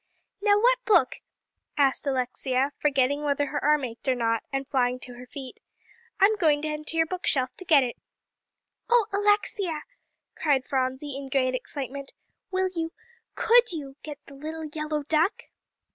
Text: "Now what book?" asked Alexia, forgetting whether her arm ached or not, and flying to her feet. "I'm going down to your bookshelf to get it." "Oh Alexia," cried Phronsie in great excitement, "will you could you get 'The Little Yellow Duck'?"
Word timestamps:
"Now 0.41 0.59
what 0.59 0.83
book?" 0.83 1.17
asked 1.77 2.07
Alexia, 2.07 2.71
forgetting 2.79 3.21
whether 3.21 3.45
her 3.45 3.63
arm 3.63 3.83
ached 3.83 4.07
or 4.07 4.15
not, 4.15 4.41
and 4.51 4.67
flying 4.67 4.97
to 5.01 5.13
her 5.13 5.27
feet. 5.27 5.59
"I'm 6.19 6.35
going 6.37 6.59
down 6.59 6.85
to 6.85 6.97
your 6.97 7.05
bookshelf 7.05 7.55
to 7.57 7.65
get 7.65 7.83
it." 7.83 7.97
"Oh 8.89 9.05
Alexia," 9.13 9.83
cried 10.35 10.65
Phronsie 10.65 11.15
in 11.15 11.27
great 11.29 11.53
excitement, 11.53 12.13
"will 12.49 12.69
you 12.73 12.93
could 13.35 13.71
you 13.73 13.95
get 14.01 14.17
'The 14.25 14.33
Little 14.33 14.65
Yellow 14.65 15.03
Duck'?" 15.03 15.49